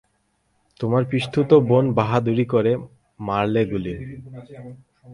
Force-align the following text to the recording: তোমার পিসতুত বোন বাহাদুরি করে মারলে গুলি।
তোমার 0.79 1.03
পিসতুত 1.11 1.49
বোন 1.69 1.85
বাহাদুরি 1.97 2.45
করে 2.53 2.71
মারলে 3.19 3.61
গুলি। 3.71 3.93